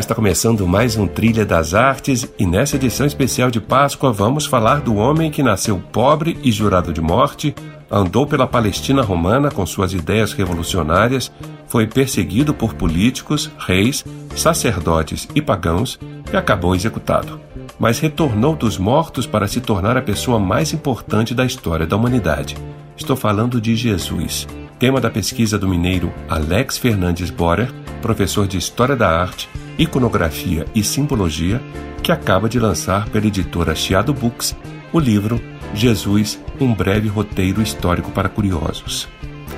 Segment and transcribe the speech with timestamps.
[0.00, 4.80] Está começando mais um Trilha das Artes e nessa edição especial de Páscoa vamos falar
[4.80, 7.54] do homem que nasceu pobre e jurado de morte,
[7.90, 11.30] andou pela Palestina romana com suas ideias revolucionárias,
[11.68, 14.02] foi perseguido por políticos, reis,
[14.34, 15.98] sacerdotes e pagãos
[16.32, 17.38] e acabou executado.
[17.78, 22.56] Mas retornou dos mortos para se tornar a pessoa mais importante da história da humanidade.
[22.96, 24.48] Estou falando de Jesus,
[24.78, 29.48] tema da pesquisa do mineiro Alex Fernandes Borer, professor de História da Arte,
[29.80, 31.60] Iconografia e Simbologia,
[32.02, 34.54] que acaba de lançar pela editora Chiado Books
[34.92, 35.40] o livro
[35.74, 39.08] Jesus, um breve roteiro histórico para curiosos.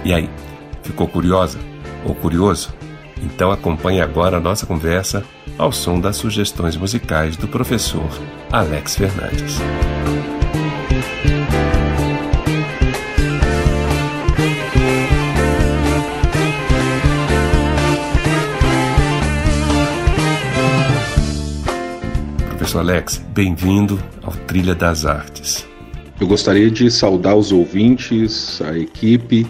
[0.05, 0.31] E aí,
[0.83, 1.59] ficou curiosa
[2.05, 2.73] ou curioso?
[3.21, 5.25] Então acompanhe agora a nossa conversa
[5.59, 8.09] ao som das sugestões musicais do professor
[8.51, 9.59] Alex Fernandes.
[22.79, 25.67] Alex, bem-vindo ao Trilha das Artes.
[26.21, 29.47] Eu gostaria de saudar os ouvintes, a equipe,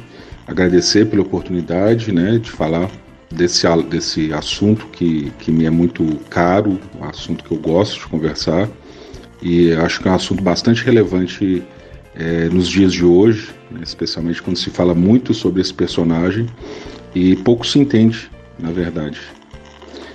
[0.46, 2.90] agradecer pela oportunidade né, de falar
[3.30, 8.06] desse, desse assunto que, que me é muito caro, um assunto que eu gosto de
[8.06, 8.68] conversar
[9.40, 11.62] e acho que é um assunto bastante relevante
[12.14, 16.46] é, nos dias de hoje, né, especialmente quando se fala muito sobre esse personagem
[17.14, 19.20] e pouco se entende, na verdade.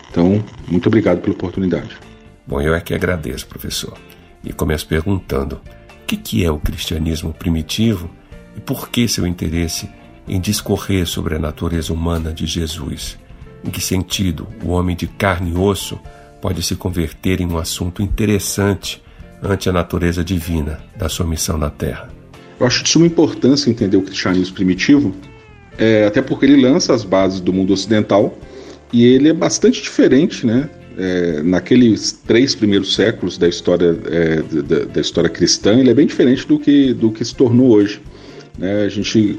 [0.09, 2.06] Então, muito obrigado pela oportunidade.
[2.47, 3.97] Bom, eu é que agradeço, professor.
[4.43, 5.59] E começo perguntando:
[6.01, 8.09] o que, é o cristianismo primitivo
[8.55, 9.89] e por que seu interesse
[10.27, 13.17] em discorrer sobre a natureza humana de Jesus?
[13.65, 15.99] Em que sentido o homem de carne e osso
[16.41, 19.03] pode se converter em um assunto interessante
[19.43, 22.09] ante a natureza divina da sua missão na Terra?
[22.59, 25.13] Eu acho de suma importância entender o cristianismo primitivo,
[25.77, 28.37] é, até porque ele lança as bases do mundo ocidental
[28.91, 34.85] e ele é bastante diferente né, é, naqueles três primeiros séculos da história, é, da,
[34.85, 38.01] da, história cristã, ele é bem diferente do que, do que se tornou hoje.
[38.57, 38.83] Né?
[38.83, 39.37] A gente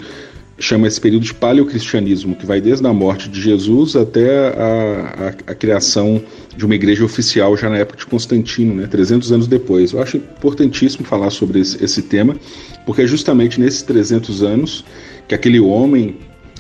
[0.61, 5.53] chama esse período de paleocristianismo, que vai desde a morte de Jesus até a, a,
[5.53, 6.21] a, criação
[6.57, 9.93] de uma igreja oficial já na época de Constantino, né, 300 anos depois.
[9.93, 12.37] Eu acho importantíssimo falar sobre esse, esse tema,
[12.85, 14.85] porque é justamente nesses 300 anos
[15.29, 16.17] que aquele homem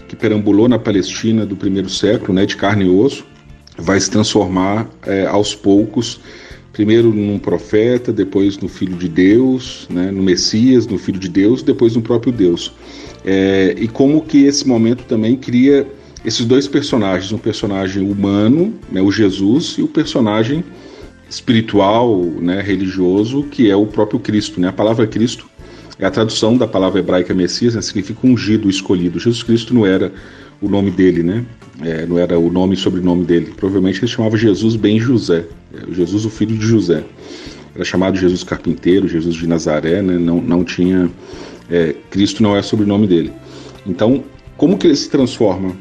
[0.06, 3.25] que perambulou na Palestina do primeiro século, né, de carne e osso,
[3.78, 6.21] vai se transformar é, aos poucos,
[6.72, 11.62] primeiro num profeta, depois no Filho de Deus, né, no Messias, no Filho de Deus,
[11.62, 12.72] depois no próprio Deus.
[13.25, 15.87] É, e como que esse momento também cria
[16.25, 20.65] esses dois personagens, um personagem humano, né, o Jesus, e o personagem
[21.31, 24.60] espiritual, né, religioso, que é o próprio Cristo.
[24.60, 24.69] Né?
[24.69, 25.47] A palavra Cristo
[25.99, 29.19] é a tradução da palavra hebraica Messias, né, significa ungido, escolhido.
[29.19, 30.12] Jesus Cristo não era
[30.61, 31.45] o nome dele, né?
[31.83, 33.53] É, não era o nome e sobrenome dele.
[33.57, 37.05] Provavelmente ele chamava Jesus Ben José, é, Jesus o filho de José.
[37.75, 40.19] Era chamado Jesus Carpinteiro, Jesus de Nazaré, né?
[40.19, 41.11] Não, não tinha
[41.71, 43.33] é, Cristo não é sobrenome dele.
[43.87, 44.25] Então,
[44.57, 45.77] como que ele se transforma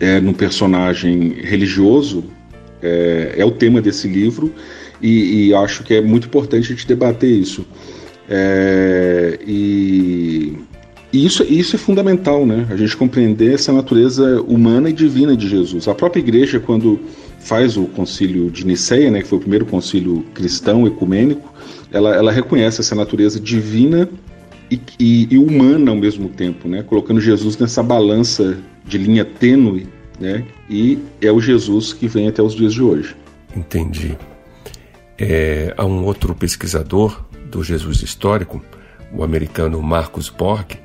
[0.00, 2.24] é, num personagem religioso
[2.82, 4.52] é, é o tema desse livro
[5.00, 7.64] e, e, acho que é muito importante a gente debater isso.
[8.28, 10.56] É, e
[11.12, 12.66] e isso, isso é fundamental, né?
[12.70, 15.88] A gente compreender essa natureza humana e divina de Jesus.
[15.88, 17.00] A própria igreja, quando
[17.40, 21.52] faz o concílio de Niceia, né, que foi o primeiro concílio cristão ecumênico,
[21.90, 24.08] ela, ela reconhece essa natureza divina
[24.70, 26.82] e, e, e, humana ao mesmo tempo, né?
[26.82, 29.86] Colocando Jesus nessa balança de linha tênue,
[30.20, 30.44] né?
[30.68, 33.16] E é o Jesus que vem até os dias de hoje.
[33.56, 34.14] Entendi.
[35.16, 38.62] É, há um outro pesquisador do Jesus histórico,
[39.12, 40.76] o americano Marcus Borg,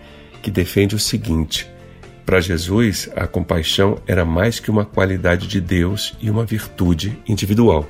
[0.42, 1.70] que defende o seguinte:
[2.26, 7.86] para Jesus, a compaixão era mais que uma qualidade de Deus e uma virtude individual.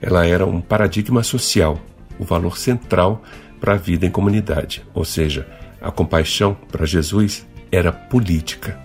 [0.00, 1.80] Ela era um paradigma social,
[2.18, 3.22] o valor central
[3.60, 4.84] para a vida em comunidade.
[4.94, 5.46] Ou seja,
[5.80, 8.78] a compaixão para Jesus era política.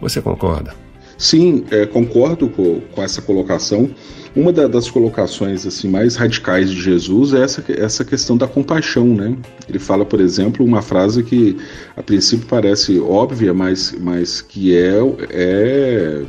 [0.00, 0.74] Você concorda?
[1.18, 3.90] Sim, é, concordo com, com, essa colocação.
[4.36, 9.06] Uma da, das colocações assim mais radicais de Jesus é essa, essa questão da compaixão,
[9.06, 9.34] né?
[9.66, 11.56] Ele fala, por exemplo, uma frase que
[11.96, 14.98] a princípio parece óbvia, mas, mas que é,
[15.30, 16.22] é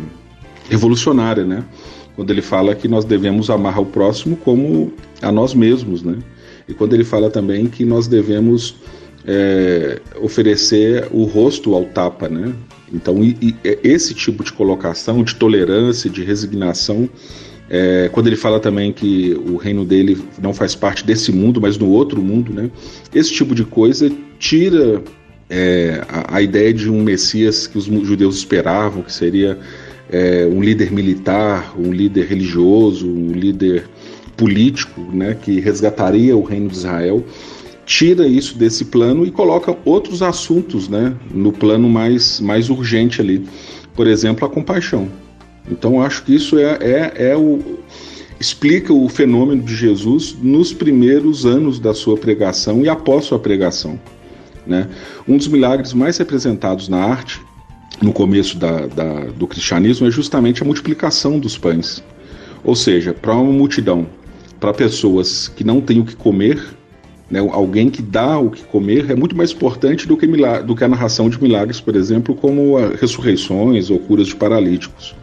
[0.69, 1.65] revolucionária, né?
[2.15, 6.17] Quando ele fala que nós devemos amar o próximo como a nós mesmos, né?
[6.65, 8.77] E quando ele fala também que nós devemos
[9.25, 12.53] é, oferecer o rosto ao tapa, né?
[12.93, 17.09] Então, e, e é esse tipo de colocação, de tolerância, de resignação,
[17.69, 21.77] é, quando ele fala também que o reino dele não faz parte desse mundo, mas
[21.77, 22.71] no outro mundo, né?
[23.13, 24.09] Esse tipo de coisa
[24.39, 25.01] tira
[25.49, 29.59] é, a, a, ideia de um Messias que os judeus esperavam, que seria
[30.09, 33.83] é, um líder militar, um líder religioso, um líder
[34.37, 35.35] político, né?
[35.39, 37.25] Que resgataria o reino de Israel
[37.87, 43.47] tira isso desse plano e coloca outros assuntos né, no plano mais, mais urgente ali.
[43.95, 45.07] Por exemplo, a compaixão.
[45.69, 47.79] Então, acho que isso é, é, é o,
[48.39, 53.99] explica o fenômeno de Jesus nos primeiros anos da sua pregação e após sua pregação.
[54.65, 54.89] Né?
[55.27, 57.41] Um dos milagres mais representados na arte,
[58.01, 62.03] no começo da, da, do cristianismo, é justamente a multiplicação dos pães.
[62.63, 64.07] Ou seja, para uma multidão,
[64.59, 66.61] para pessoas que não têm o que comer,
[67.29, 70.83] né, alguém que dá o que comer é muito mais importante do que, do que
[70.83, 75.13] a narração de milagres, por exemplo, como ressurreições ou curas de paralíticos.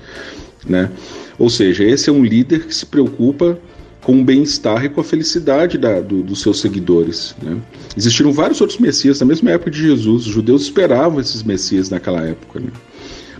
[0.66, 0.90] Né?
[1.38, 3.58] Ou seja, esse é um líder que se preocupa
[4.02, 7.34] com o bem-estar e com a felicidade da, do, dos seus seguidores.
[7.42, 7.56] Né?
[7.96, 10.26] Existiram vários outros messias na mesma época de Jesus.
[10.26, 12.60] Os judeus esperavam esses messias naquela época.
[12.60, 12.68] Né?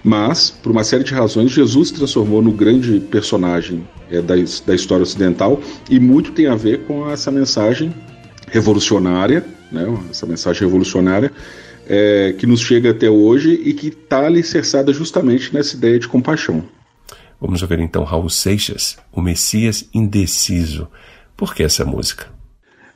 [0.03, 4.35] Mas, por uma série de razões, Jesus se transformou no grande personagem é, da,
[4.67, 5.61] da história ocidental
[5.91, 7.93] e muito tem a ver com essa mensagem
[8.55, 11.33] revolucionária, né, essa mensagem revolucionária,
[11.89, 16.63] é, que nos chega até hoje e que está alicerçada justamente nessa ideia de compaixão.
[17.41, 20.87] Vamos ouvir então Raul Seixas, O Messias Indeciso.
[21.37, 22.29] Por que essa música?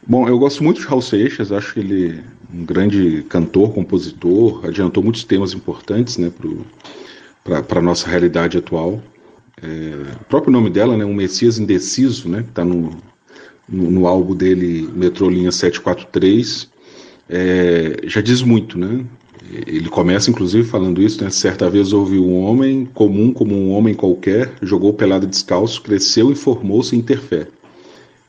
[0.06, 4.64] Bom, eu gosto muito de Raul Seixas, acho que ele é um grande cantor, compositor,
[4.64, 6.30] adiantou muitos temas importantes né,
[7.66, 9.02] para a nossa realidade atual.
[9.60, 12.96] É, o próprio nome dela, né, Um Messias Indeciso, né, que está no,
[13.68, 16.68] no, álbum dele Metrolinha 743,
[17.28, 19.04] é, já diz muito, né?
[19.66, 21.30] Ele começa inclusive falando isso, né?
[21.30, 26.34] Certa vez houve um homem comum como um homem qualquer, jogou pelada descalço, cresceu e
[26.34, 27.46] formou-se em ter fé.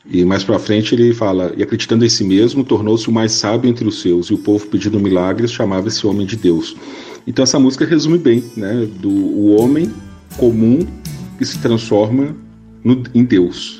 [0.09, 3.69] E mais para frente ele fala: e acreditando em si mesmo, tornou-se o mais sábio
[3.69, 6.75] entre os seus, e o povo pedindo milagres chamava esse homem de Deus.
[7.27, 8.87] Então essa música resume bem, né?
[8.99, 9.91] Do o homem
[10.37, 10.79] comum
[11.37, 12.35] que se transforma
[12.83, 13.79] no, em Deus.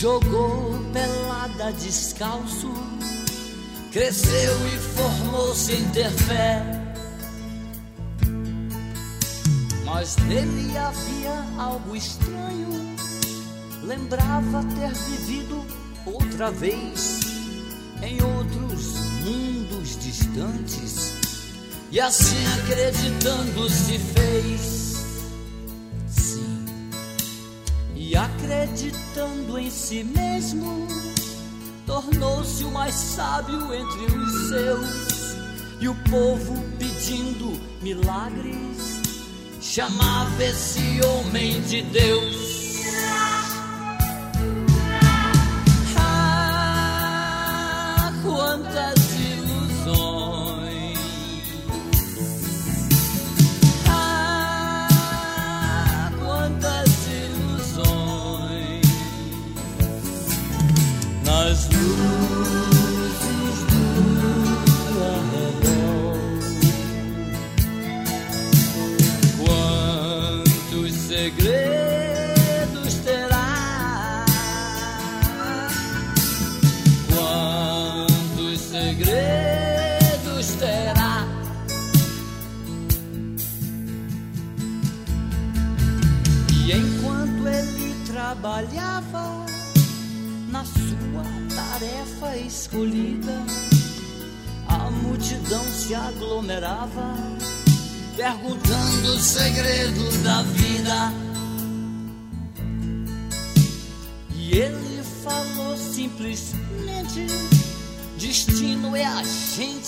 [0.00, 2.72] Jogou pelada descalço,
[3.92, 6.62] cresceu e formou-se em ter fé.
[9.84, 12.96] Mas nele havia algo estranho,
[13.82, 15.62] lembrava ter vivido
[16.06, 17.20] outra vez
[18.02, 21.12] em outros mundos distantes
[21.90, 24.89] e assim acreditando se fez.
[28.20, 30.86] Acreditando em si mesmo,
[31.86, 35.20] tornou-se o mais sábio entre os seus.
[35.80, 39.00] E o povo pedindo milagres,
[39.62, 42.59] chamava esse homem de Deus.
[61.50, 62.09] was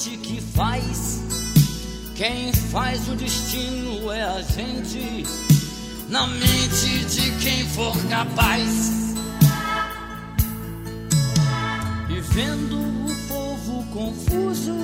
[0.03, 1.23] gente que faz.
[2.17, 5.27] Quem faz o destino é a gente,
[6.09, 9.03] na mente de quem for capaz.
[12.35, 14.75] Vendo o povo confuso,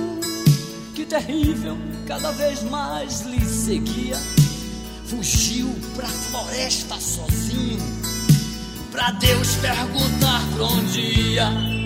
[0.93, 4.15] que terrível cada vez mais lhe seguia,
[5.07, 7.79] fugiu pra floresta sozinho,
[8.91, 11.78] pra Deus perguntar pra onde ia.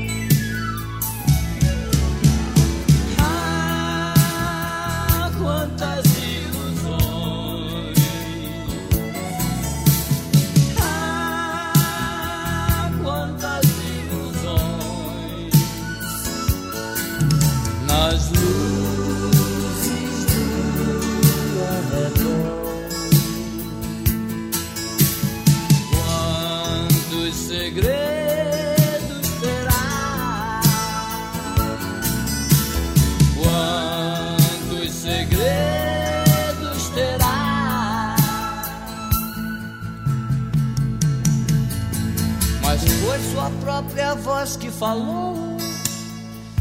[44.43, 45.35] Voz que falou.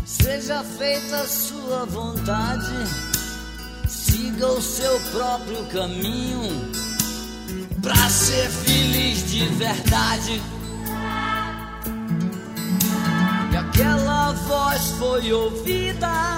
[0.05, 2.73] Seja feita a sua vontade,
[3.89, 6.71] siga o seu próprio caminho,
[7.83, 10.41] pra ser feliz de verdade.
[13.53, 16.37] E aquela voz foi ouvida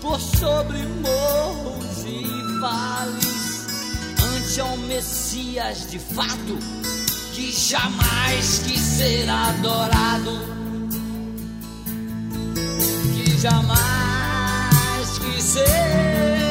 [0.00, 3.66] por sobre morros e vales,
[4.34, 6.85] ante ao Messias de fato
[7.36, 10.40] que jamais quis ser adorado,
[13.14, 16.45] que jamais quis ser.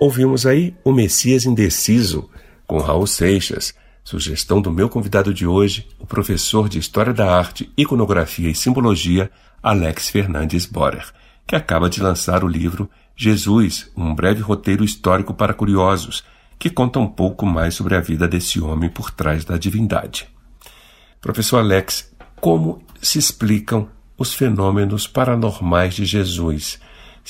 [0.00, 2.30] Ouvimos aí O Messias Indeciso,
[2.66, 7.70] com Raul Seixas, sugestão do meu convidado de hoje, o professor de História da Arte,
[7.76, 9.30] Iconografia e Simbologia,
[9.62, 11.04] Alex Fernandes Borer,
[11.46, 16.24] que acaba de lançar o livro Jesus, um breve roteiro histórico para curiosos,
[16.58, 20.30] que conta um pouco mais sobre a vida desse homem por trás da divindade.
[21.20, 26.80] Professor Alex, como se explicam os fenômenos paranormais de Jesus?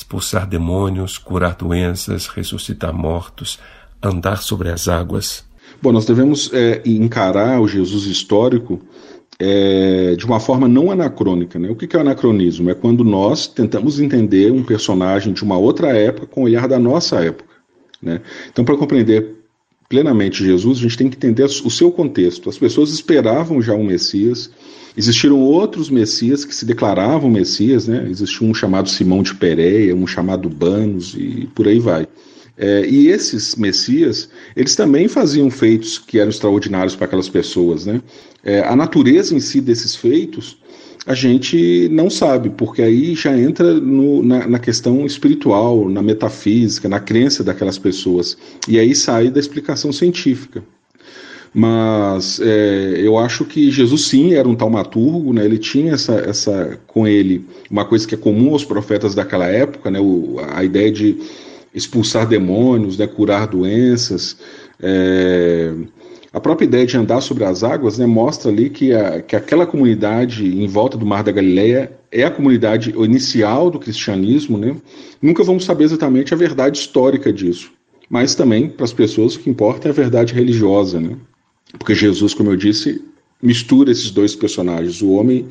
[0.01, 3.59] Expulsar demônios, curar doenças, ressuscitar mortos,
[4.03, 5.45] andar sobre as águas?
[5.81, 8.81] Bom, nós devemos é, encarar o Jesus histórico
[9.39, 11.59] é, de uma forma não anacrônica.
[11.59, 11.69] Né?
[11.71, 12.71] O que é o anacronismo?
[12.71, 16.79] É quando nós tentamos entender um personagem de uma outra época com o olhar da
[16.79, 17.55] nossa época.
[18.03, 18.21] Né?
[18.51, 19.40] Então, para compreender
[19.91, 22.49] plenamente Jesus, a gente tem que entender o seu contexto.
[22.49, 24.51] As pessoas esperavam já um Messias,
[24.97, 28.07] Existiram outros messias que se declaravam messias, né?
[28.11, 32.09] Existiu um chamado Simão de Pereia, um chamado Banos e por aí vai.
[32.57, 38.03] É, e esses messias, eles também faziam feitos que eram extraordinários para aquelas pessoas, né?
[38.45, 40.59] É, a natureza em si desses feitos,
[41.07, 46.89] a gente não sabe, porque aí já entra no, na, na, questão espiritual, na metafísica,
[46.89, 48.37] na crença daquelas pessoas.
[48.69, 50.63] E aí sai da explicação científica.
[51.53, 55.45] Mas é, eu acho que Jesus sim era um taumaturgo, né?
[55.45, 59.91] ele tinha essa, essa com ele uma coisa que é comum aos profetas daquela época,
[59.91, 59.99] né?
[59.99, 61.19] O, a ideia de
[61.75, 63.07] expulsar demônios, né?
[63.07, 64.37] curar doenças.
[64.81, 65.73] É,
[66.33, 69.67] a própria ideia de andar sobre as águas né, mostra ali que, a, que aquela
[69.67, 74.57] comunidade em volta do Mar da Galileia é a comunidade inicial do cristianismo.
[74.57, 74.77] Né?
[75.21, 77.73] Nunca vamos saber exatamente a verdade histórica disso,
[78.09, 81.01] mas também para as pessoas o que importa é a verdade religiosa.
[81.01, 81.17] Né?
[81.77, 83.03] Porque Jesus, como eu disse,
[83.43, 85.47] mistura esses dois personagens, o homem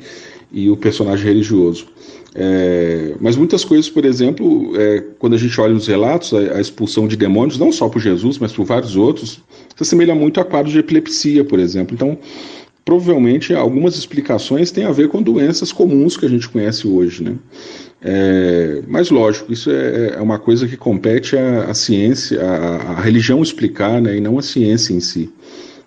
[0.50, 1.86] e o personagem religioso.
[2.34, 6.60] É, mas muitas coisas, por exemplo, é, quando a gente olha nos relatos, a, a,
[6.60, 9.40] expulsão de demônios, não só por Jesus, mas por vários outros,
[9.76, 11.94] se assemelha muito a quadros de epilepsia, por exemplo.
[11.94, 12.16] Então,
[12.84, 17.24] provavelmente, algumas explicações têm a ver com doenças comuns que a gente conhece hoje.
[17.24, 17.34] Né?
[18.00, 24.00] É, mas, lógico, isso é, é uma coisa que compete à, ciência, à, religião explicar,
[24.00, 25.32] né, e não à ciência em si.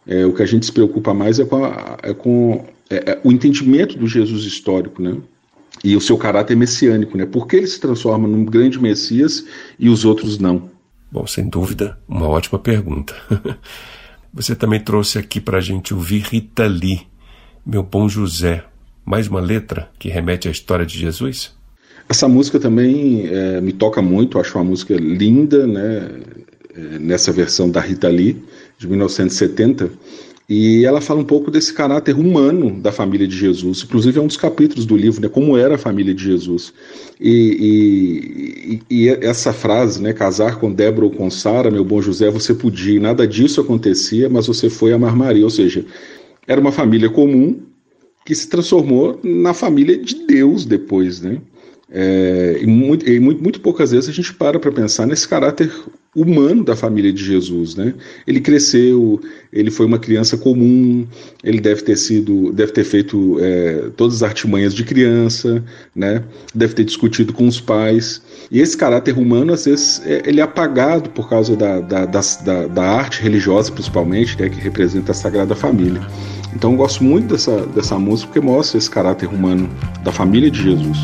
[0.05, 3.19] É, o que a gente se preocupa mais é com, a, é com é, é,
[3.23, 5.15] o entendimento do Jesus histórico, né?
[5.83, 7.25] E o seu caráter messiânico, né?
[7.25, 9.45] Por que ele se transforma num grande Messias
[9.77, 10.69] e os outros não?
[11.11, 13.13] Bom, sem dúvida, uma ótima pergunta.
[14.33, 17.01] Você também trouxe aqui para a gente ouvir Rita Lee,
[17.65, 18.63] Meu Bom José.
[19.05, 21.53] Mais uma letra que remete à história de Jesus?
[22.09, 26.09] Essa música também é, me toca muito, acho uma música linda, né?
[26.75, 28.43] É, nessa versão da Rita Lee,
[28.79, 29.91] de 1970.
[30.47, 33.83] E ela fala um pouco desse caráter humano da família de Jesus.
[33.83, 35.29] Inclusive, é um dos capítulos do livro, né?
[35.29, 36.73] Como era a família de Jesus.
[37.19, 40.11] E, e, e essa frase, né?
[40.11, 42.99] Casar com Débora ou com Sara, meu bom José, você podia.
[42.99, 45.45] Nada disso acontecia, mas você foi amar Maria.
[45.45, 45.85] Ou seja,
[46.45, 47.61] era uma família comum
[48.25, 51.39] que se transformou na família de Deus depois, né?
[51.89, 55.71] É, e, muito, e muito, muito, poucas vezes a gente para para pensar nesse caráter
[56.15, 57.93] humano da família de Jesus, né?
[58.27, 59.19] Ele cresceu,
[59.51, 61.07] ele foi uma criança comum,
[61.43, 65.63] ele deve ter sido, deve ter feito é, todas as artimanhas de criança,
[65.95, 66.23] né?
[66.53, 68.21] Deve ter discutido com os pais.
[68.51, 72.67] E esse caráter humano, às vezes, é, ele é apagado por causa da, da, da,
[72.67, 76.01] da arte religiosa, principalmente, né, que representa a Sagrada Família.
[76.55, 79.67] Então, eu gosto muito dessa, dessa música porque mostra esse caráter humano
[80.03, 80.97] da família de Jesus.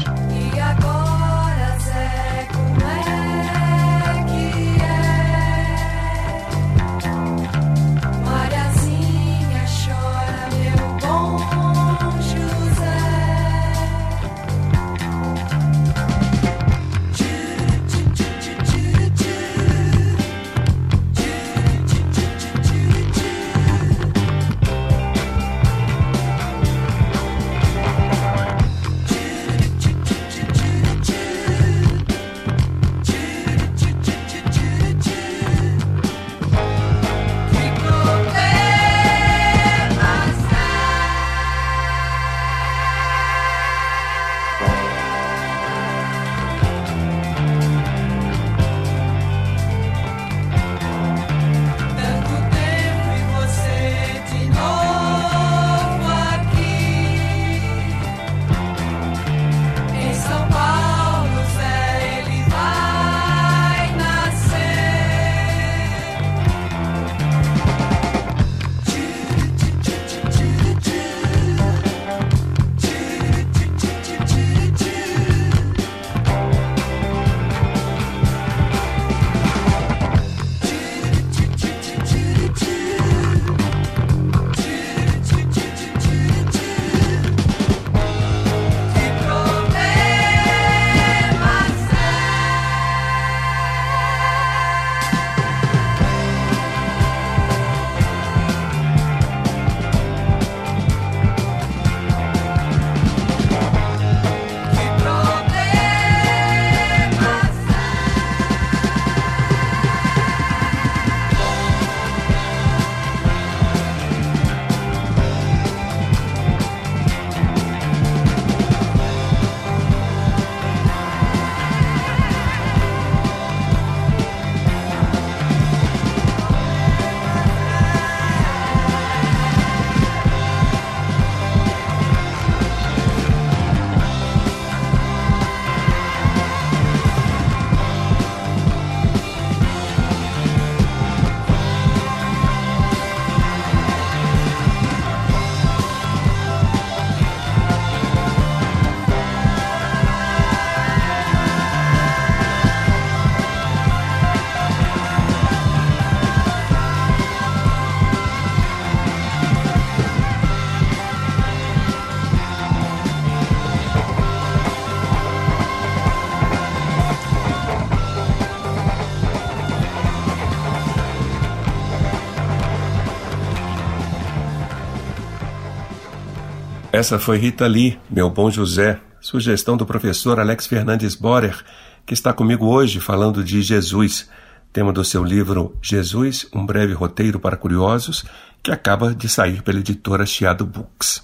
[176.99, 181.57] Essa foi Rita Lee, meu bom José, sugestão do professor Alex Fernandes Borer,
[182.05, 184.29] que está comigo hoje falando de Jesus,
[184.73, 188.25] tema do seu livro Jesus, um breve roteiro para curiosos,
[188.61, 191.23] que acaba de sair pela editora Chiado Books.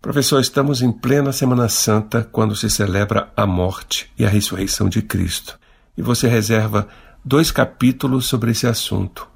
[0.00, 5.02] Professor, estamos em plena Semana Santa, quando se celebra a morte e a ressurreição de
[5.02, 5.58] Cristo.
[5.96, 6.86] E você reserva
[7.24, 9.26] dois capítulos sobre esse assunto.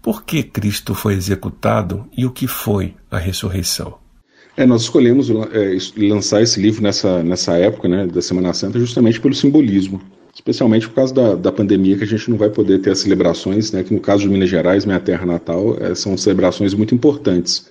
[0.00, 4.01] Por que Cristo foi executado e o que foi a ressurreição?
[4.62, 9.20] É, nós escolhemos é, lançar esse livro nessa, nessa época né, da Semana Santa justamente
[9.20, 10.00] pelo simbolismo,
[10.32, 13.72] especialmente por causa da, da pandemia que a gente não vai poder ter as celebrações,
[13.72, 17.68] né, que no caso de Minas Gerais, minha terra natal, é, são celebrações muito importantes.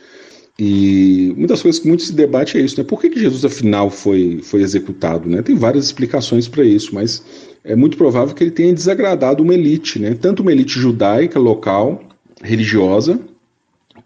[0.60, 2.84] E das coisas que muito se debate é isso, né?
[2.84, 5.27] Por que, que Jesus afinal foi, foi executado?
[5.30, 5.41] Né?
[5.41, 7.23] Tem várias explicações para isso, mas
[7.63, 10.13] é muito provável que ele tenha desagradado uma elite, né?
[10.13, 12.04] Tanto uma elite judaica local,
[12.43, 13.19] religiosa,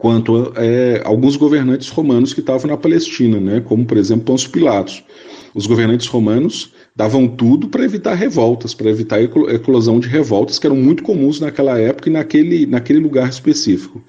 [0.06, 3.60] quanto é, alguns governantes romanos que estavam na Palestina, né?
[3.60, 5.04] Como por exemplo Pôncio Pilatos.
[5.52, 10.68] Os governantes romanos davam tudo para evitar revoltas, para evitar a eclosão de revoltas que
[10.68, 14.00] eram muito comuns naquela época e naquele, naquele lugar específico.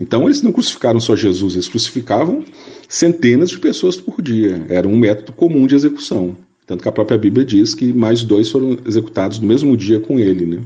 [0.00, 2.42] Então eles não crucificaram só Jesus, eles crucificavam
[2.88, 4.66] centenas de pessoas por dia.
[4.68, 6.36] Era um método comum de execução.
[6.66, 10.18] Tanto que a própria Bíblia diz que mais dois foram executados no mesmo dia com
[10.18, 10.46] ele.
[10.46, 10.58] Né?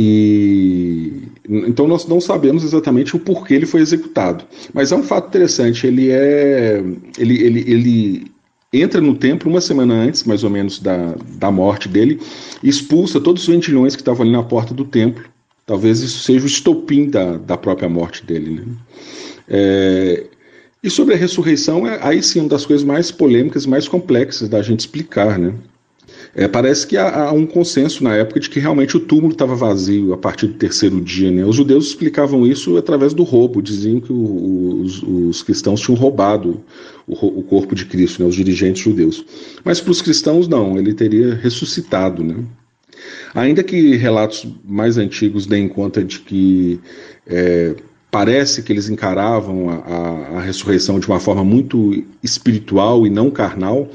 [0.00, 1.12] E
[1.48, 4.44] então nós não sabemos exatamente o porquê ele foi executado.
[4.72, 6.80] Mas é um fato interessante, ele é
[7.18, 8.26] ele, ele, ele
[8.72, 12.20] entra no templo uma semana antes, mais ou menos, da, da morte dele,
[12.62, 15.24] expulsa todos os ventilhões que estavam ali na porta do templo.
[15.66, 18.60] Talvez isso seja o estopim da, da própria morte dele.
[18.60, 18.64] Né?
[19.48, 20.26] É,
[20.82, 24.62] e sobre a ressurreição, é, aí sim, uma das coisas mais polêmicas, mais complexas da
[24.62, 25.38] gente explicar.
[25.38, 25.54] Né?
[26.34, 29.54] É, parece que há, há, um consenso na época de que realmente o túmulo estava
[29.54, 31.30] vazio a partir do terceiro dia.
[31.30, 31.44] Né?
[31.44, 36.60] Os judeus explicavam isso através do roubo, diziam que o, os, os, cristãos tinham roubado
[37.06, 38.28] o, o, corpo de Cristo, né?
[38.28, 39.24] os dirigentes judeus.
[39.64, 42.22] Mas para os cristãos, não, ele teria ressuscitado.
[42.22, 42.36] Né?
[43.34, 46.78] Ainda que relatos mais antigos deem conta de que
[47.26, 47.74] é,
[48.10, 53.30] parece que eles encaravam a, a, a ressurreição de uma forma muito espiritual e não
[53.30, 53.88] carnal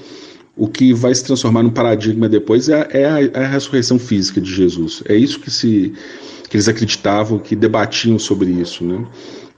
[0.55, 4.39] o que vai se transformar no paradigma depois é, é, a, é, a, ressurreição física
[4.39, 5.03] de Jesus.
[5.07, 5.93] É isso que, se,
[6.49, 8.83] que eles acreditavam, que debatiam sobre isso.
[8.83, 9.05] Né?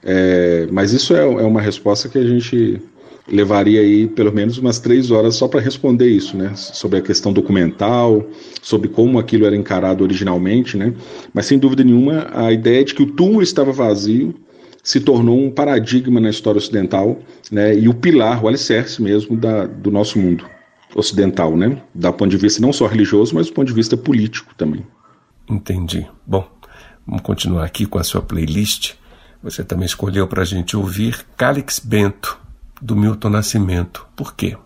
[0.02, 2.80] É, mas isso é, é, uma resposta que a gente
[3.28, 6.52] levaria aí pelo menos umas três horas só para responder isso, né?
[6.54, 8.24] Sobre a questão documental,
[8.62, 10.94] sobre como aquilo era encarado originalmente, né?
[11.34, 14.32] Mas sem dúvida nenhuma, a ideia de que o túmulo estava vazio
[14.80, 17.18] se tornou um paradigma na história ocidental,
[17.50, 17.76] né?
[17.76, 20.46] E o pilar, o alicerce mesmo da, do nosso mundo
[20.94, 21.82] ocidental, né?
[21.94, 24.86] Da ponto de vista não só religioso, mas do ponto de vista político também.
[25.48, 26.06] Entendi.
[26.26, 26.48] Bom,
[27.06, 28.94] vamos continuar aqui com a sua playlist.
[29.42, 32.38] Você também escolheu para a gente ouvir Calix Bento,
[32.80, 34.06] do Milton Nascimento.
[34.16, 34.56] Por quê?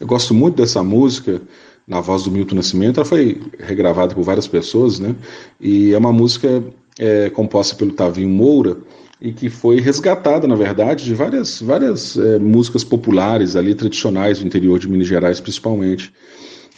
[0.00, 1.40] Eu gosto muito dessa música
[1.86, 2.98] na voz do Milton Nascimento.
[2.98, 5.14] Ela foi regravada por várias pessoas, né?
[5.60, 6.64] E é uma música
[6.98, 8.78] é, composta pelo Tavinho Moura
[9.20, 14.46] e que foi resgatada, na verdade, de várias, várias é, músicas populares ali, tradicionais do
[14.46, 16.12] interior de Minas Gerais, principalmente.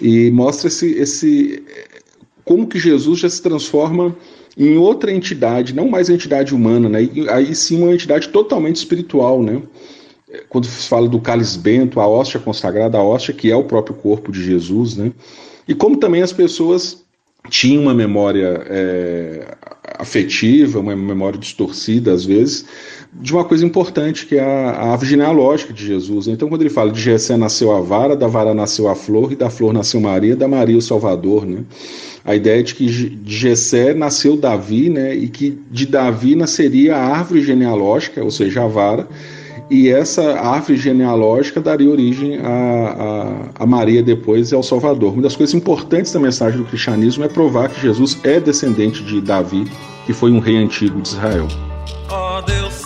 [0.01, 1.63] E mostra esse, esse
[2.45, 4.15] como que Jesus já se transforma
[4.57, 7.01] em outra entidade, não mais entidade humana, né?
[7.31, 9.63] Aí sim uma entidade totalmente espiritual, né?
[10.49, 13.97] Quando se fala do cálice bento, a hóstia consagrada, a hóstia que é o próprio
[13.97, 15.13] corpo de Jesus, né?
[15.69, 17.05] E como também as pessoas
[17.49, 19.57] tinham uma memória é,
[19.99, 22.65] afetiva, uma memória distorcida às vezes,
[23.13, 26.29] de uma coisa importante que é a, árvore genealógica de Jesus.
[26.29, 29.37] Então, quando ele fala de Jessé nasceu a vara, da vara nasceu a flor, e
[29.37, 31.65] da flor nasceu Maria, da Maria o Salvador, né?
[32.25, 35.15] A ideia de que de Jessé nasceu Davi, né?
[35.15, 39.09] E que de Davi nasceria a árvore genealógica, ou seja, a vara,
[39.71, 45.13] e essa árvore genealógica daria origem a, a, a, Maria depois e ao Salvador.
[45.13, 49.21] Uma das coisas importantes da mensagem do cristianismo é provar que Jesus é descendente de
[49.21, 49.65] Davi,
[50.05, 51.49] que foi um rei antigo de Israel.
[52.09, 52.77] Oh, Deus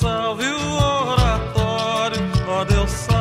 [2.90, 3.19] Jessé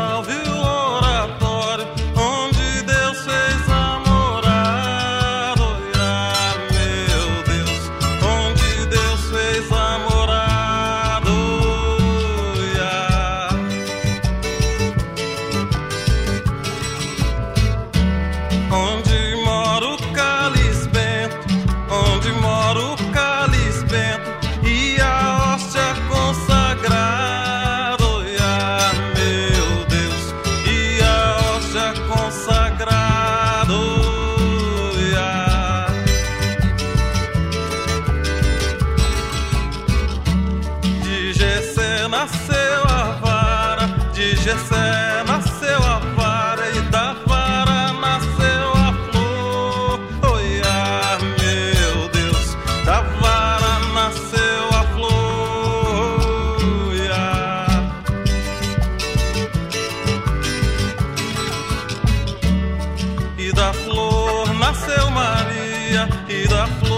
[65.89, 66.88] vida y da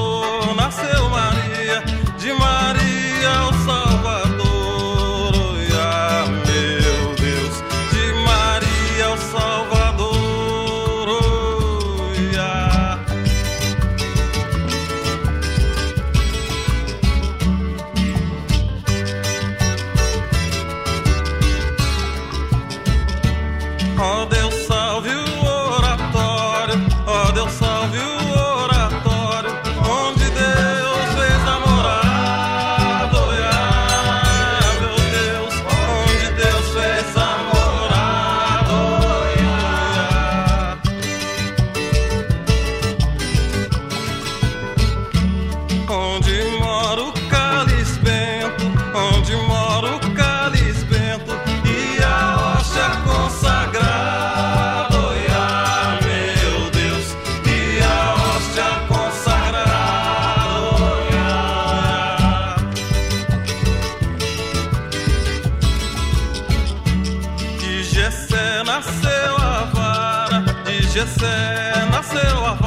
[68.71, 71.35] nasceu a vara de Jessé,
[71.91, 72.60] nasceu a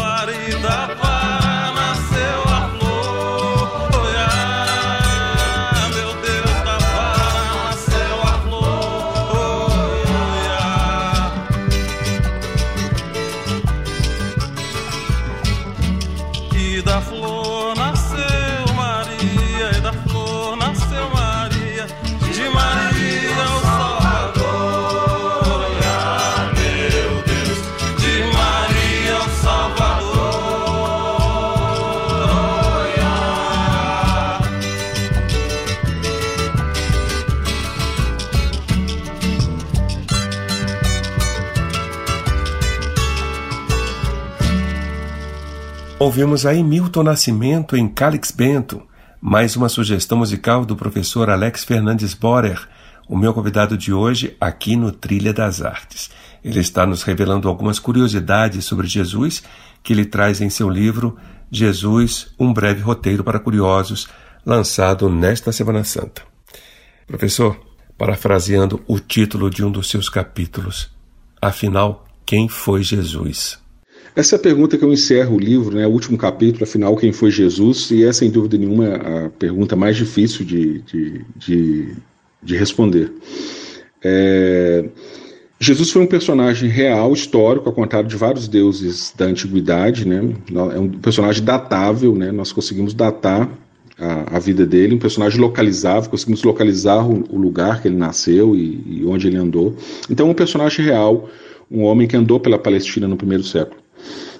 [46.14, 48.80] Ouvimos aí Milton Nascimento em Calix Bento,
[49.20, 52.68] mais uma sugestão musical do professor Alex Fernandes Borer,
[53.08, 56.12] o meu convidado de hoje aqui no Trilha das Artes.
[56.44, 59.42] Ele está nos revelando algumas curiosidades sobre Jesus
[59.82, 61.16] que ele traz em seu livro
[61.50, 64.06] Jesus, um breve roteiro para curiosos,
[64.46, 66.22] lançado nesta Semana Santa.
[67.08, 67.58] Professor,
[67.98, 70.92] parafraseando o título de um dos seus capítulos,
[71.42, 73.63] afinal, quem foi Jesus?
[74.16, 77.12] Essa é a pergunta que eu encerro o livro, né, o último capítulo, afinal, quem
[77.12, 77.90] foi Jesus?
[77.90, 81.94] E é, sem dúvida nenhuma, a pergunta mais difícil de, de, de,
[82.40, 83.12] de responder.
[84.02, 84.84] É,
[85.58, 90.06] Jesus foi um personagem real, histórico, ao contrário de vários deuses da antiguidade.
[90.06, 90.34] Né?
[90.74, 92.30] É um personagem datável, né?
[92.30, 93.50] nós conseguimos datar
[93.98, 98.54] a, a vida dele, um personagem localizável, conseguimos localizar o, o lugar que ele nasceu
[98.54, 99.74] e, e onde ele andou.
[100.08, 101.28] Então, um personagem real,
[101.68, 103.83] um homem que andou pela Palestina no primeiro século.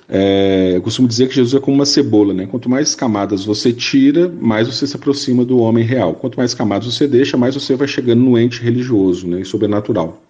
[0.09, 2.47] É, eu costumo dizer que Jesus é como uma cebola, né?
[2.47, 6.15] Quanto mais camadas você tira, mais você se aproxima do homem real.
[6.15, 9.41] Quanto mais camadas você deixa, mais você vai chegando no ente religioso né?
[9.41, 10.23] e sobrenatural.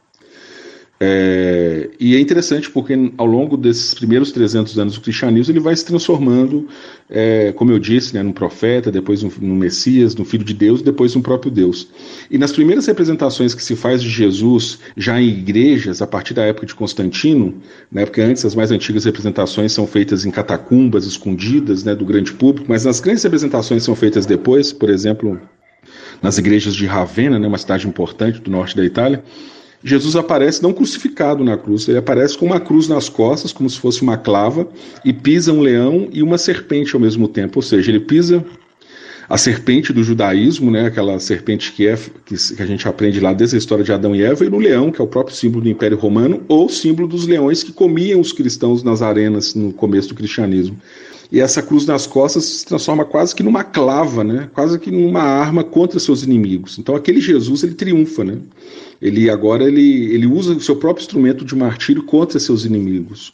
[1.07, 5.77] É, e é interessante porque ao longo desses primeiros 300 anos do cristianismo ele vai
[5.77, 6.67] se transformando,
[7.11, 10.81] é, como eu disse, né, num profeta, depois no, no Messias, no Filho de Deus,
[10.81, 11.91] depois no próprio Deus.
[12.31, 16.43] E nas primeiras representações que se faz de Jesus já em igrejas, a partir da
[16.43, 17.61] época de Constantino,
[17.93, 22.33] né, porque antes as mais antigas representações são feitas em catacumbas escondidas né, do grande
[22.33, 25.39] público, mas as grandes representações são feitas depois, por exemplo,
[26.23, 29.23] nas igrejas de Ravenna, né, uma cidade importante do norte da Itália,
[29.85, 33.79] Jesus aparece não crucificado na cruz, ele aparece com uma cruz nas costas, como se
[33.79, 34.67] fosse uma clava,
[35.05, 37.59] e pisa um leão e uma serpente ao mesmo tempo.
[37.59, 38.43] Ou seja, ele pisa
[39.29, 43.35] a serpente do judaísmo, né, aquela serpente que, é, que, que a gente aprende lá
[43.35, 45.65] desde a história de Adão e Eva, e no leão, que é o próprio símbolo
[45.65, 50.09] do Império Romano, ou símbolo dos leões que comiam os cristãos nas arenas no começo
[50.09, 50.79] do cristianismo.
[51.35, 54.49] E essa cruz nas costas se transforma quase que numa clava, né?
[54.55, 56.79] quase que numa arma contra seus inimigos.
[56.79, 58.39] Então aquele Jesus ele triunfa, né?
[59.03, 63.33] Ele agora ele, ele usa o seu próprio instrumento de martírio contra seus inimigos.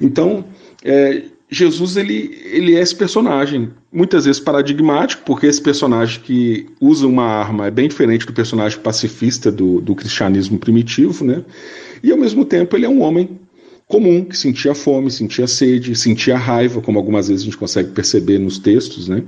[0.00, 0.44] Então
[0.84, 7.04] é, Jesus ele, ele é esse personagem, muitas vezes paradigmático, porque esse personagem que usa
[7.04, 11.42] uma arma é bem diferente do personagem pacifista do, do cristianismo primitivo, né?
[12.00, 13.39] E ao mesmo tempo ele é um homem
[13.90, 18.38] comum, que sentia fome, sentia sede, sentia raiva, como algumas vezes a gente consegue perceber
[18.38, 19.24] nos textos, né?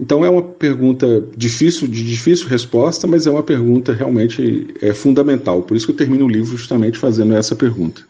[0.00, 5.62] Então é uma pergunta difícil, de difícil resposta, mas é uma pergunta realmente é, fundamental.
[5.62, 8.02] Por isso que eu termino o livro justamente fazendo essa pergunta.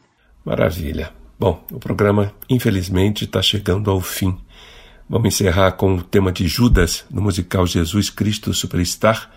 [0.45, 1.11] Maravilha.
[1.39, 4.37] Bom, o programa, infelizmente, está chegando ao fim.
[5.11, 9.29] Vamos encerrar com o tema de Judas no musical Jesus Cristo Superstar,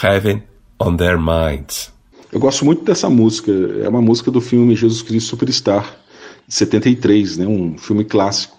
[0.00, 0.44] Heaven
[0.80, 1.95] on Their Minds.
[2.36, 3.50] Eu gosto muito dessa música.
[3.82, 5.98] É uma música do filme Jesus Cristo Superstar,
[6.46, 7.46] de 73, né?
[7.46, 8.58] um filme clássico.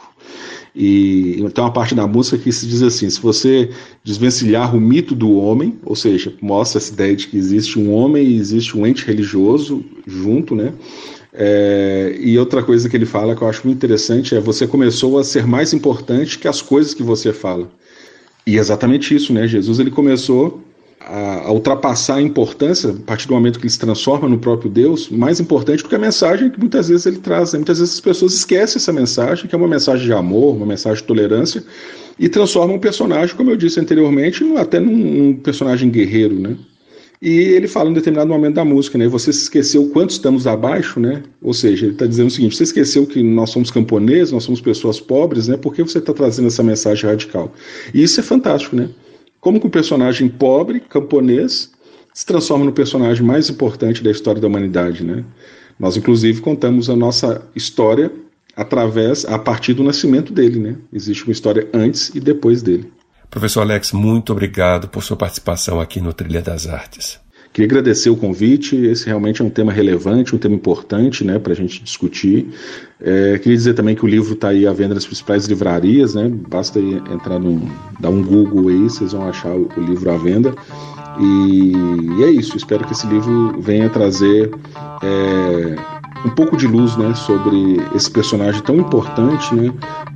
[0.76, 3.70] E tem uma parte da música que se diz assim: se você
[4.04, 8.26] desvencilhar o mito do homem, ou seja, mostra essa ideia de que existe um homem
[8.26, 10.74] e existe um ente religioso junto, né?
[11.32, 15.20] É, e outra coisa que ele fala que eu acho muito interessante é você começou
[15.20, 17.70] a ser mais importante que as coisas que você fala.
[18.44, 19.48] E é exatamente isso, né?
[19.48, 20.64] Jesus ele começou
[21.00, 24.70] a, a, ultrapassar a importância, a partir do momento que ele se transforma no próprio
[24.70, 27.54] Deus, mais importante do que a mensagem que muitas vezes ele traz.
[27.54, 27.60] Né?
[27.60, 31.02] Muitas vezes as pessoas esquecem essa mensagem, que é uma mensagem de amor, uma mensagem
[31.02, 31.64] de tolerância,
[32.20, 36.58] e transformam o personagem, como eu disse anteriormente, até num, num personagem guerreiro, né?
[37.20, 39.08] E ele fala em determinado momento da música, né?
[39.08, 41.24] Você se esqueceu quanto estamos abaixo, né?
[41.42, 44.62] Ou seja, ele está dizendo o seguinte: você esqueceu que nós somos camponeses, nós somos
[44.62, 45.58] pessoas pobres, né?
[45.58, 47.52] Por que você está trazendo essa mensagem radical?
[47.92, 48.90] E isso é fantástico, né?
[49.40, 51.72] Como que um personagem pobre, camponês,
[52.14, 55.24] se transforma no personagem mais importante da história da humanidade, né?
[55.80, 58.12] Nós, inclusive, contamos a nossa história
[58.56, 60.76] através, a partir do nascimento dele, né?
[60.92, 62.92] Existe uma história antes e depois dele.
[63.30, 67.20] Professor Alex, muito obrigado por sua participação aqui no Trilha das Artes.
[67.58, 68.76] Queria agradecer o convite.
[68.76, 72.50] Esse realmente é um tema relevante, um tema importante né, para a gente discutir.
[73.02, 76.32] É, queria dizer também que o livro está aí à venda nas principais livrarias, né?
[76.48, 77.68] Basta entrar no.
[78.00, 80.54] dar um Google aí, vocês vão achar o, livro à venda.
[81.20, 81.74] E,
[82.20, 84.52] e, é isso, espero que esse livro venha trazer
[85.02, 85.76] é,
[86.28, 89.74] um pouco de luz né, sobre esse personagem tão importante, né,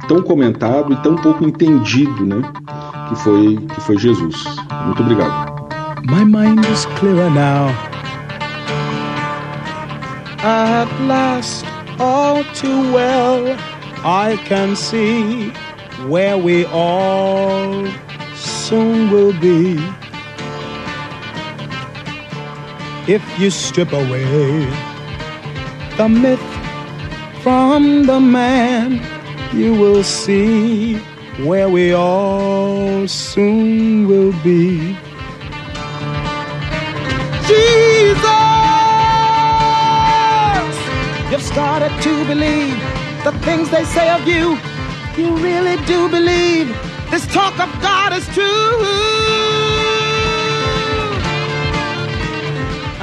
[0.08, 2.40] tão comentado e tão pouco entendido né,
[3.10, 4.36] que, foi, que foi Jesus.
[4.86, 5.61] Muito obrigado.
[6.04, 7.68] My mind is clearer now.
[10.44, 11.66] At last,
[12.00, 13.56] all too well,
[14.04, 15.50] I can see
[16.08, 17.86] where we all
[18.36, 19.78] soon will be.
[23.08, 24.66] If you strip away
[25.98, 26.42] the myth
[27.44, 29.00] from the man,
[29.54, 30.98] you will see
[31.46, 34.98] where we all soon will be.
[37.52, 38.22] Jesus!
[41.32, 42.78] You've started to believe
[43.24, 44.58] the things they say of you.
[45.18, 46.68] You really do believe
[47.10, 48.76] this talk of God is true.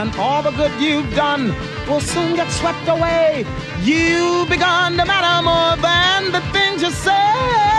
[0.01, 1.55] And all the good you've done
[1.89, 3.45] will soon get swept away.
[3.83, 7.78] You've begun to matter more than the things you say.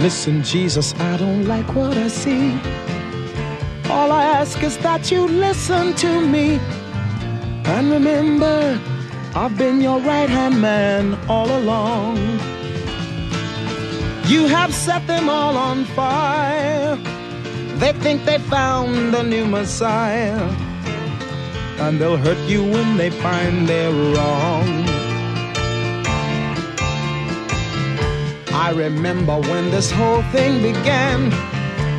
[0.00, 2.58] Listen, Jesus, I don't like what I see.
[3.90, 6.58] All I ask is that you listen to me.
[7.66, 8.80] And remember,
[9.34, 12.16] I've been your right hand man all along.
[14.24, 16.96] You have set them all on fire.
[17.76, 20.40] They think they found a new Messiah.
[21.78, 24.89] And they'll hurt you when they find they're wrong.
[28.60, 31.30] I remember when this whole thing began.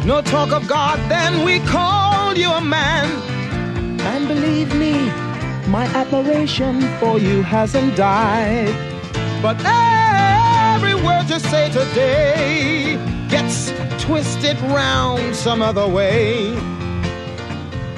[0.06, 3.08] No talk of God, then we called you a man.
[4.02, 4.94] And believe me,
[5.68, 8.76] my admiration for you hasn't died.
[9.42, 12.96] But every word you say today
[13.28, 16.54] gets twisted round some other way.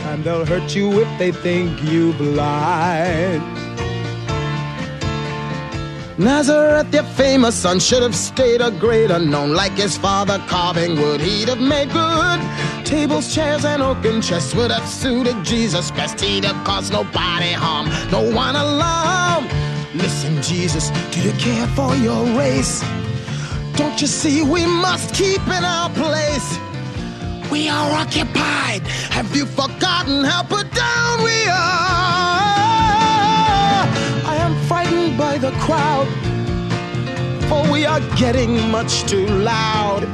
[0.08, 3.63] And they'll hurt you if they think you've lied.
[6.18, 9.54] Nazareth, your famous son, should have stayed a great unknown.
[9.54, 12.86] Like his father carving wood, he'd have made good.
[12.86, 16.22] Tables, chairs, and oaken chests would have suited Jesus best.
[16.22, 19.48] He'd have caused nobody harm, no one alarm.
[19.96, 22.84] Listen, Jesus, do you care for your race?
[23.76, 26.60] Don't you see we must keep in our place?
[27.52, 28.82] We are occupied.
[29.10, 32.13] Have you forgotten how put down we are?
[35.44, 36.08] The crowd,
[37.50, 40.06] for we are getting much too loud.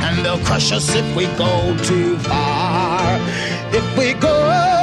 [0.00, 3.18] And they'll crush us if we go too far.
[3.70, 4.77] If we go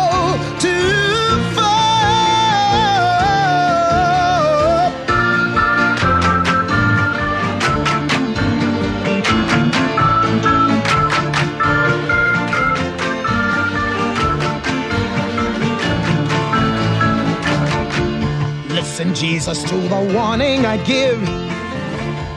[19.06, 21.20] Listen, Jesus, to the warning I give.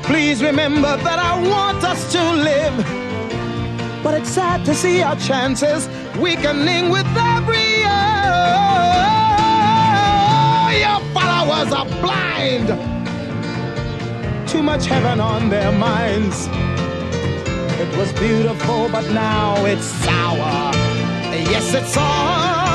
[0.04, 4.02] Please remember that I want us to live.
[4.02, 8.04] But it's sad to see our chances weakening with every year.
[10.84, 12.68] Your followers are blind.
[14.48, 16.48] Too much heaven on their minds.
[17.80, 20.72] It was beautiful, but now it's sour.
[21.32, 22.67] Yes, it's all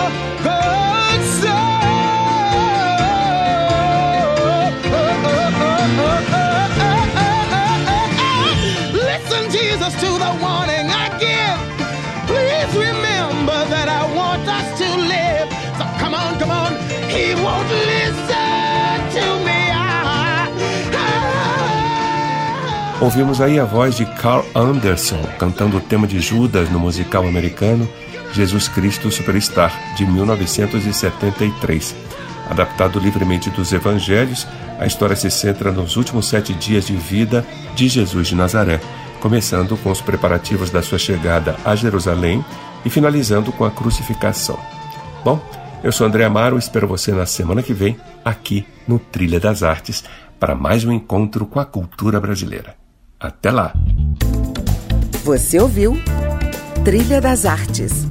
[23.03, 27.85] Ouvimos aí a voz de Carl Anderson cantando o tema de Judas no musical americano
[28.31, 31.93] Jesus Cristo Superstar, de 1973.
[32.49, 34.47] Adaptado livremente dos evangelhos,
[34.79, 37.45] a história se centra nos últimos sete dias de vida
[37.75, 38.79] de Jesus de Nazaré,
[39.19, 42.43] começando com os preparativos da sua chegada a Jerusalém
[42.85, 44.57] e finalizando com a crucificação.
[45.25, 45.41] Bom,
[45.83, 50.05] eu sou André Amaro, espero você na semana que vem, aqui no Trilha das Artes,
[50.39, 52.81] para mais um encontro com a cultura brasileira.
[53.23, 53.73] Até lá!
[55.23, 55.93] Você ouviu
[56.83, 58.05] Trilha das Artes